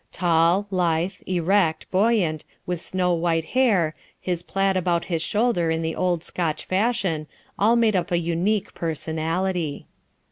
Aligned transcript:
Tall, 0.11 0.65
lithe, 0.71 1.11
erect, 1.27 1.85
buoyant, 1.91 2.43
with 2.65 2.81
snow 2.81 3.13
white 3.13 3.45
hair, 3.45 3.93
his 4.19 4.41
plaid 4.41 4.75
about 4.75 5.05
his 5.05 5.21
shoulder 5.21 5.69
in 5.69 5.83
the 5.83 5.95
old 5.95 6.23
Scotch 6.23 6.65
fashion, 6.65 7.27
all 7.59 7.75
made 7.75 7.95
up 7.95 8.09
a 8.11 8.17
unique 8.17 8.73
personality. 8.73 9.85